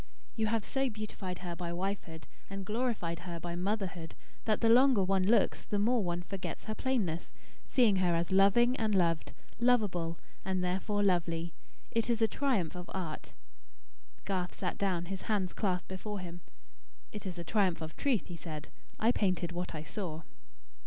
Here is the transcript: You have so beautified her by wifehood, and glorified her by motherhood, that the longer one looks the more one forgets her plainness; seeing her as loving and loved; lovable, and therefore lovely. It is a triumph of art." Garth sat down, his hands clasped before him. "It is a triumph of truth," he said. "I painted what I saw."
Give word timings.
You 0.35 0.47
have 0.47 0.65
so 0.65 0.89
beautified 0.89 1.39
her 1.45 1.55
by 1.55 1.71
wifehood, 1.71 2.23
and 2.49 2.65
glorified 2.65 3.19
her 3.19 3.39
by 3.39 3.55
motherhood, 3.55 4.15
that 4.45 4.59
the 4.59 4.67
longer 4.67 5.03
one 5.03 5.23
looks 5.27 5.63
the 5.63 5.77
more 5.77 6.03
one 6.03 6.23
forgets 6.23 6.63
her 6.63 6.73
plainness; 6.73 7.35
seeing 7.67 7.97
her 7.97 8.15
as 8.15 8.31
loving 8.31 8.75
and 8.77 8.95
loved; 8.95 9.33
lovable, 9.59 10.17
and 10.43 10.63
therefore 10.63 11.03
lovely. 11.03 11.53
It 11.91 12.09
is 12.09 12.19
a 12.19 12.27
triumph 12.27 12.73
of 12.75 12.89
art." 12.95 13.33
Garth 14.25 14.57
sat 14.57 14.79
down, 14.79 15.05
his 15.05 15.21
hands 15.29 15.53
clasped 15.53 15.89
before 15.89 16.19
him. 16.19 16.41
"It 17.11 17.27
is 17.27 17.37
a 17.37 17.43
triumph 17.43 17.79
of 17.79 17.95
truth," 17.95 18.25
he 18.25 18.35
said. 18.35 18.69
"I 18.99 19.11
painted 19.11 19.51
what 19.51 19.75
I 19.75 19.83
saw." 19.83 20.23